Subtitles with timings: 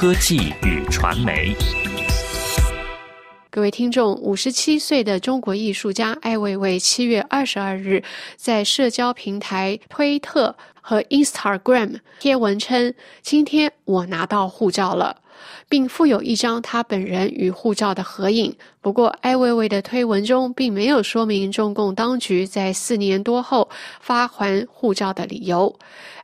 [0.00, 1.52] 科技与传媒。
[3.50, 8.04] 各位听众，五十七岁的中国艺术家艾未未七月二十二日
[8.36, 15.16] 在社交平台推特和 Instagram 贴文称：“今天我拿到护照了。”
[15.68, 18.56] 并附有一张他本人与护照的合影。
[18.80, 23.68] 不过，艾薇薇的推文中并没有说明中共当局在四年多后
[24.00, 25.78] 发还护照的理由。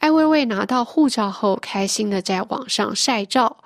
[0.00, 3.58] 艾薇薇拿到护照后，开心的在网上晒照。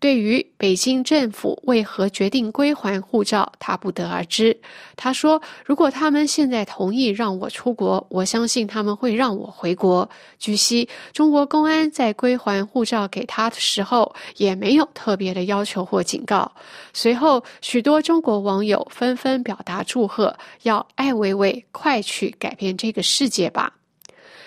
[0.00, 4.58] 对于北京政府为何决定归还护照，他不得而知。
[4.96, 10.08] 他说：“如果他们现在同意让我出国，我相信他们会让我回国。”
[10.40, 16.50] 据悉，中国公安在归还护照给他的时候，也没有特别的要求或警告。
[16.94, 23.74] 随后，许多中国网友纷纷表达祝贺，要艾薇薇快去改变这个世界吧。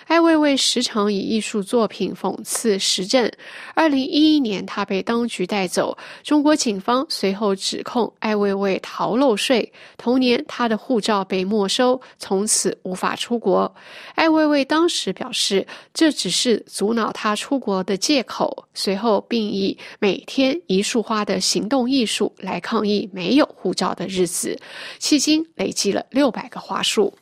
[0.06, 3.28] 艾未未时常以艺术作品讽刺时政。
[3.74, 9.72] 二零一一年，他被当局带走，中国警方随后指控艾未未逃漏税。
[9.96, 13.74] 同年，他的护照被没收，从此无法出国。
[14.14, 18.68] 艾未未当时表示，这只是阻挠他出国的借口。
[18.74, 24.56] 随后，并以每天一束花的行动艺术来抗议没有护照的日子，
[25.00, 27.12] 迄今累计了六百个花束。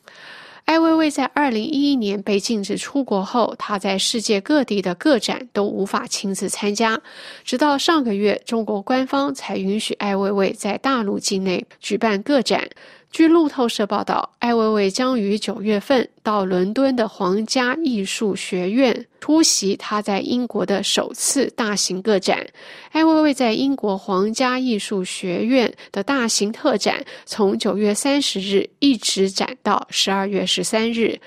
[0.65, 6.99] 艾薇薇在二零一一年被禁止出国后，她在世界各地的个展都无法亲自参加，
[7.43, 12.67] 直到上个月，中国官方才允许艾薇薇在大陆境内举办个展。
[13.15, 22.45] 据路透社报道，艾薇薇将于九月份到伦敦的皇家艺术学院出席她在英国的首次大型个展。
[22.91, 31.17] 艾薇薇在英国皇家艺术学院的大型特展从九月三十日一直展到十二月十三日。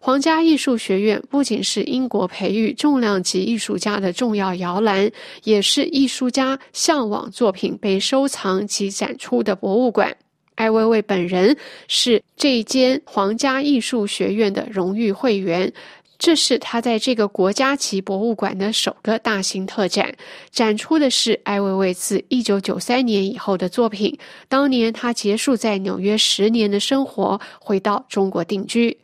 [0.00, 5.10] 皇家艺术学院不仅是英国培育重量级艺术家的重要摇篮，
[5.42, 10.16] 也是艺术家向往作品被收藏及展出的博物馆。
[10.54, 11.56] 艾薇薇本人
[11.88, 15.72] 是这间皇家艺术学院的荣誉会员，
[16.18, 20.14] 这是他在这个国家级博物馆的首个大型特展，
[20.50, 24.16] 展出的是艾薇薇自一九九三年以后的作品。
[24.48, 28.96] 当年他结束在纽约十年的生活，回到中国定居。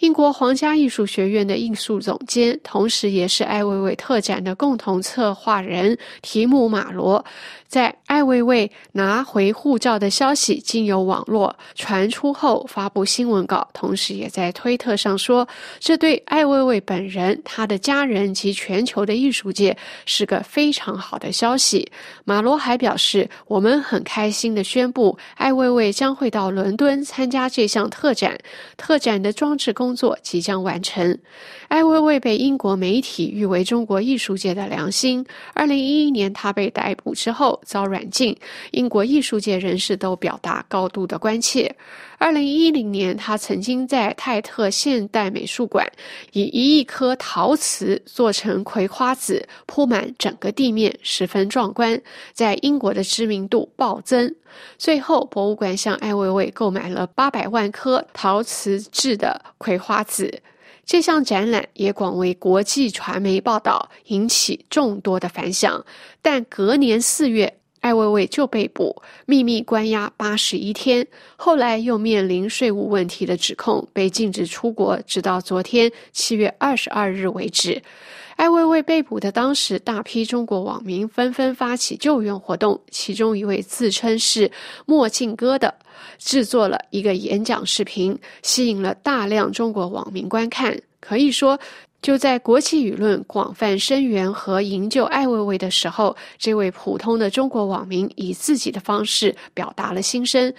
[0.00, 7.24] 英国皇家艺术学院的艺术总监，同时也是艾薇薇特展的共同策划人提姆·马罗，
[7.68, 15.46] 在艾薇薇拿回护照的消息经由网络传出后，发布新闻稿，同时也在推特上说，
[15.78, 19.76] 这对艾薇薇本人、他的家人及全球的艺术界
[20.06, 21.88] 是个非常好的消息。
[22.24, 28.36] 马罗还表示，我们很开心的宣布，艾薇薇将会到伦敦参加这项特展，
[28.76, 29.93] 特展的装置工。
[29.94, 31.16] 工作即将完成。
[31.68, 35.24] 艾薇薇被英国媒体誉为中国艺术界的良心。
[35.54, 38.36] 二零一一年，他被逮捕之后遭软禁，
[38.72, 41.72] 英国艺术界人士都表达高度的关切。
[42.18, 45.86] 二零一零年，他曾经在泰特现代美术馆
[46.32, 52.00] 以一亿颗陶瓷做成葵花籽，铺满整个地面，十分壮观，
[52.32, 54.34] 在英国的知名度暴增。
[54.78, 60.42] 最后，博物馆向艾薇薇购买了八百万颗陶瓷制的葵葵花籽。
[60.86, 65.84] 这项展览也广为国际传媒报道，引起众多的反响。
[66.22, 67.58] 但隔年四月。
[67.84, 71.06] 艾薇薇就被捕，秘密关押八十一天，
[71.36, 77.82] 后来又面临税务问题的指控，被禁止出国，直到昨天七月二十二日为止。
[78.36, 84.50] 艾薇薇被捕的当时，大批中国网民纷纷发起救援活动，其中一位自称是
[84.86, 85.74] 墨镜哥的，
[86.16, 90.74] 制作了一个演讲视频，吸引了大量中国网民观看。
[91.00, 91.60] 可以说。
[92.04, 100.52] 就在国际舆论广泛声援和营救艾薇薇的时候，这位普通的中国网民以自己的方式表达了心声。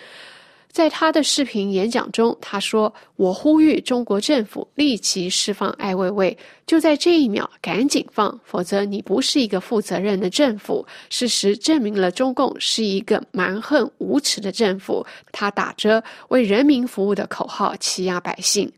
[0.75, 6.37] 在他的视频演讲中，他说：“我呼吁中国政府立即释放艾薇薇，
[6.67, 18.69] 就在这一秒，赶紧放，否则你不是一个负责任的政府。”事实证明了中共是一个蛮横无耻的政府，他打着为人民服务的口号欺压百姓。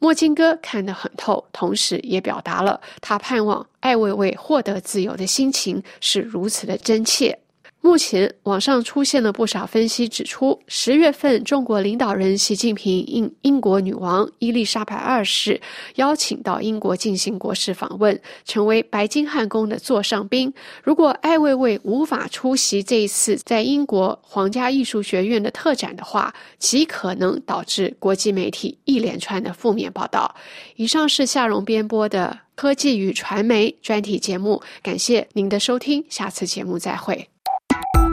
[0.00, 7.38] 墨镜哥看得很透，同时也表达了他盼望艾薇薇获得自由的心情是如此的真切。
[7.84, 15.60] 目前，网上出现了不少分析，指出十月份中国领导人习近平应英国女王伊丽莎白二世
[15.96, 20.50] 邀请到英国进行国事访问，成为白金汉宫的座上宾。
[20.82, 30.34] 如果艾薇薇无法出席这一次在英国皇家艺术学院的特展的话，极可能导致国际媒体一连串的负面报道。
[30.76, 32.38] 以上是夏荣编播的。
[32.54, 34.62] 科技与传媒专题节目。
[34.80, 37.33] 感谢您的收听，下次节目再会。
[37.74, 38.03] Bye.